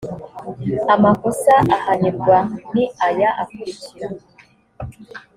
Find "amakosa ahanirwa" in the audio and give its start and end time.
0.93-2.37